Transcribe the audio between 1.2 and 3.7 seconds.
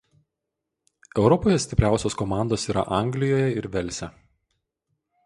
Europoje stipriausios komandos yra Anglijoje ir